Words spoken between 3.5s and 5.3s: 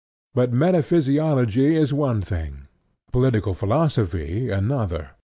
philosophy another.